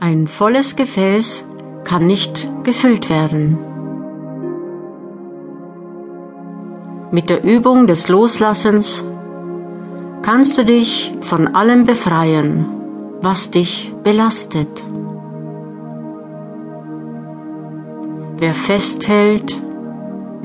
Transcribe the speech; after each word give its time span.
Ein 0.00 0.26
volles 0.26 0.76
Gefäß 0.76 1.46
kann 1.84 2.06
nicht 2.06 2.50
gefüllt 2.64 3.08
werden. 3.08 3.58
Mit 7.10 7.30
der 7.30 7.44
Übung 7.44 7.86
des 7.86 8.08
Loslassens 8.08 9.06
kannst 10.22 10.58
du 10.58 10.64
dich 10.64 11.14
von 11.20 11.54
allem 11.54 11.84
befreien, 11.84 12.66
was 13.22 13.50
dich 13.50 13.94
belastet. 14.02 14.84
Wer 18.36 18.52
festhält, 18.52 19.60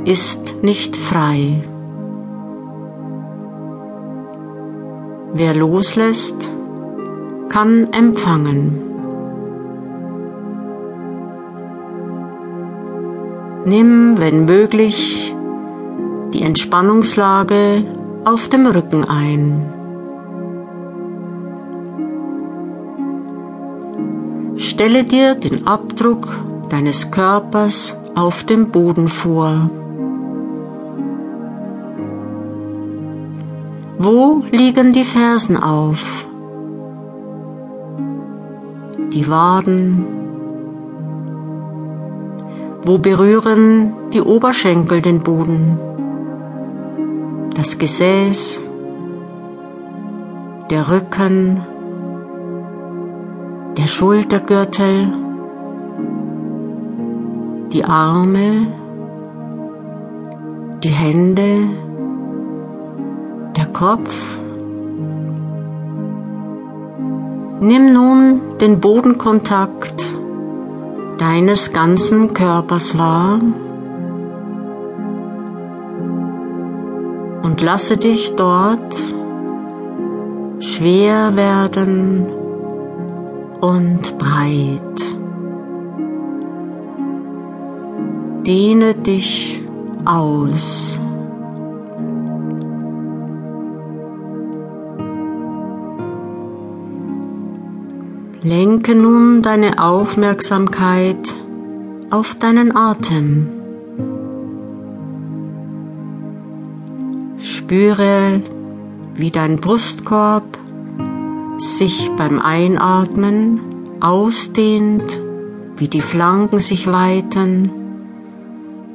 ist 0.05 0.55
nicht 0.61 0.95
frei. 0.95 1.63
Wer 5.33 5.55
loslässt, 5.55 6.53
kann 7.49 7.91
empfangen. 7.93 8.88
Nimm, 13.65 14.15
wenn 14.19 14.45
möglich, 14.45 15.35
die 16.33 16.43
Entspannungslage 16.43 17.83
auf 18.23 18.47
dem 18.47 18.67
Rücken 18.67 19.03
ein. 19.03 19.73
Stelle 24.55 25.03
dir 25.03 25.35
den 25.35 25.67
Abdruck 25.67 26.37
deines 26.69 27.11
Körpers 27.11 27.97
auf 28.15 28.43
dem 28.43 28.69
Boden 28.71 29.09
vor. 29.09 29.69
Wo 33.97 34.43
liegen 34.51 34.93
die 34.93 35.03
Fersen 35.03 35.57
auf? 35.57 36.25
Die 39.11 39.27
Waden? 39.29 40.18
Wo 42.83 42.97
berühren 42.97 43.93
die 44.13 44.21
Oberschenkel 44.21 45.01
den 45.01 45.21
Boden? 45.21 45.77
Das 47.55 47.77
Gesäß? 47.77 48.63
Der 50.69 50.89
Rücken? 50.89 51.61
Der 53.77 53.87
Schultergürtel? 53.87 55.11
Die 57.71 57.85
Arme? 57.85 58.67
Die 60.83 60.89
Hände? 60.89 61.67
der 63.59 63.67
Kopf. 63.67 64.39
Nimm 67.59 67.93
nun 67.93 68.41
den 68.61 68.79
Bodenkontakt 68.79 70.08
deines 71.19 71.73
ganzen 71.73 72.33
Körpers 72.33 72.97
wahr 72.97 73.39
und 77.43 77.61
lasse 77.61 77.97
dich 77.97 78.35
dort 78.35 78.95
schwer 80.59 81.35
werden 81.35 82.25
und 83.59 84.17
breit. 84.17 84.81
Dehne 88.45 88.95
dich 88.95 89.61
aus. 90.05 90.99
Lenke 98.41 98.95
nun 98.95 99.41
deine 99.41 99.83
Aufmerksamkeit 99.83 101.35
auf 102.09 102.35
deinen 102.35 102.73
Atem. 102.73 103.49
Spüre, 107.37 108.41
wie 109.13 109.31
dein 109.31 109.57
Brustkorb 109.57 110.57
sich 111.57 112.09
beim 112.15 112.39
Einatmen 112.39 113.59
ausdehnt, 113.99 115.21
wie 115.75 115.89
die 115.89 115.99
Flanken 115.99 116.59
sich 116.59 116.87
weiten 116.87 117.69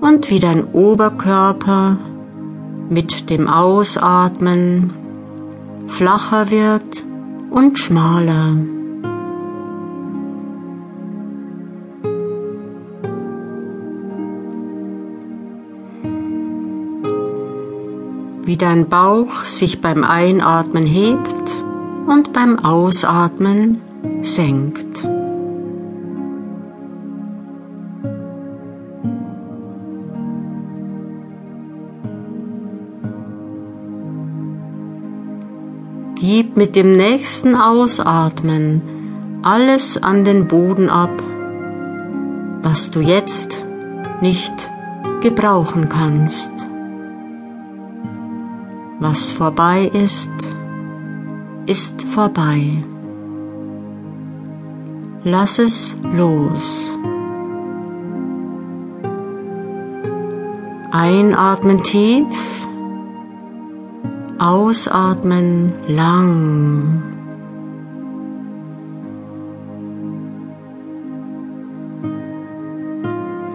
und 0.01 0.31
wie 0.31 0.41
dein 0.41 0.65
Oberkörper 0.73 1.99
mit 2.89 3.29
dem 3.29 3.47
Ausatmen 3.47 4.95
flacher 5.87 6.51
wird 6.51 7.05
und 7.51 7.79
schmaler. 7.79 8.57
Wie 18.47 18.57
dein 18.57 18.89
Bauch 18.89 19.45
sich 19.45 19.81
beim 19.81 20.05
Einatmen 20.05 20.87
hebt 20.87 21.65
und 22.07 22.33
beim 22.33 22.59
Ausatmen 22.59 23.81
senkt. 24.23 25.09
Gib 36.17 36.57
mit 36.57 36.75
dem 36.75 36.93
nächsten 36.93 37.55
Ausatmen 37.55 38.81
alles 39.43 40.03
an 40.03 40.25
den 40.25 40.47
Boden 40.47 40.89
ab, 40.89 41.13
was 42.63 42.91
du 42.91 43.01
jetzt 43.01 43.67
nicht 44.23 44.71
gebrauchen 45.21 45.91
kannst. 45.91 46.74
Was 49.01 49.33
vorbei 49.33 49.91
ist, 49.93 50.31
ist 51.67 52.03
vorbei. 52.03 52.85
Lass 55.25 55.59
es 55.59 55.97
los. 56.13 56.97
Einatmen 60.93 61.83
tief, 61.83 62.27
ausatmen 64.39 65.73
lang. 65.89 67.03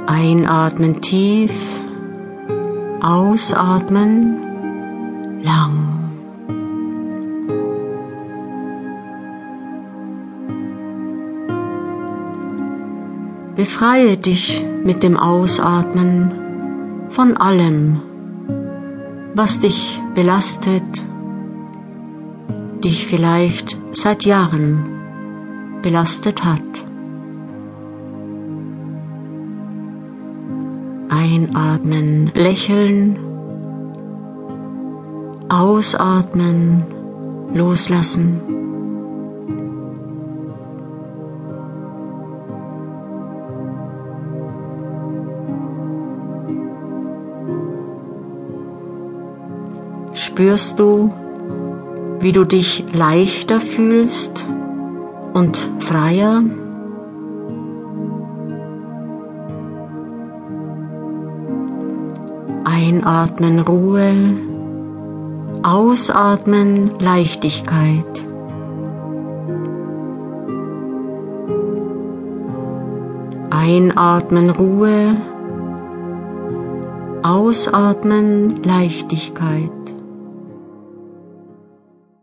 Einatmen 0.05 0.99
tief, 0.99 1.53
ausatmen 2.99 4.48
lang. 5.41 5.99
Befreie 13.55 14.15
dich 14.15 14.65
mit 14.85 15.03
dem 15.03 15.17
Ausatmen 15.17 16.31
von 17.09 17.35
allem, 17.35 18.01
was 19.33 19.59
dich 19.59 20.01
belastet, 20.15 21.03
dich 22.83 23.05
vielleicht 23.05 23.77
seit 23.91 24.23
Jahren 24.23 24.85
belastet 25.81 26.45
hat. 26.45 26.61
Einatmen, 31.09 32.31
lächeln 32.33 33.28
Ausatmen, 35.49 36.83
loslassen. 37.53 38.41
Spürst 50.13 50.79
du, 50.79 51.11
wie 52.19 52.31
du 52.31 52.43
dich 52.43 52.85
leichter 52.93 53.59
fühlst 53.59 54.47
und 55.33 55.57
freier? 55.79 56.43
Einatmen 62.65 63.59
Ruhe. 63.59 64.13
Ausatmen 65.61 66.97
Leichtigkeit. 66.99 68.25
Einatmen 73.49 74.51
Ruhe. 74.51 75.17
Ausatmen 77.23 78.63
Leichtigkeit. 78.63 79.78